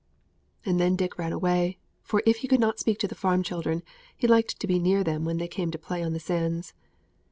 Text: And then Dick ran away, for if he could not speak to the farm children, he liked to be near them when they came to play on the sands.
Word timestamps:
And 0.65 0.79
then 0.79 0.95
Dick 0.95 1.19
ran 1.19 1.31
away, 1.31 1.77
for 2.01 2.23
if 2.25 2.37
he 2.37 2.47
could 2.47 2.59
not 2.59 2.79
speak 2.79 2.97
to 3.01 3.07
the 3.07 3.13
farm 3.13 3.43
children, 3.43 3.83
he 4.17 4.25
liked 4.25 4.59
to 4.59 4.65
be 4.65 4.79
near 4.79 5.03
them 5.03 5.25
when 5.25 5.37
they 5.37 5.47
came 5.47 5.69
to 5.69 5.77
play 5.77 6.01
on 6.01 6.13
the 6.13 6.19
sands. 6.19 6.73